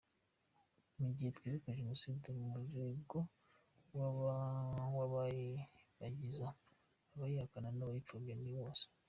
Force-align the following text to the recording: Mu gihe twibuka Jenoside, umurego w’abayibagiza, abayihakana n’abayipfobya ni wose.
Mu 1.01 1.07
gihe 1.15 1.29
twibuka 1.37 1.77
Jenoside, 1.79 2.25
umurego 2.35 3.17
w’abayibagiza, 4.95 6.47
abayihakana 7.13 7.69
n’abayipfobya 7.71 8.35
ni 8.37 8.51
wose. 8.59 8.85